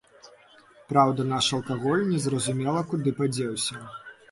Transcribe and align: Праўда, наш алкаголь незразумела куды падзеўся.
Праўда, 0.91 1.21
наш 1.33 1.51
алкаголь 1.59 2.07
незразумела 2.15 2.85
куды 2.95 3.17
падзеўся. 3.23 3.81